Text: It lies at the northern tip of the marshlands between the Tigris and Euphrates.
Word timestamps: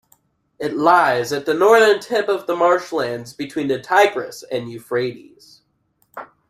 It 0.57 0.75
lies 0.75 1.31
at 1.31 1.45
the 1.45 1.53
northern 1.53 1.99
tip 1.99 2.27
of 2.27 2.47
the 2.47 2.55
marshlands 2.55 3.33
between 3.33 3.67
the 3.67 3.79
Tigris 3.79 4.43
and 4.51 4.67
Euphrates. 4.67 5.61